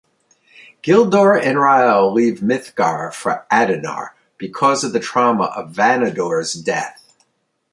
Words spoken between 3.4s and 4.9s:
Adonar, because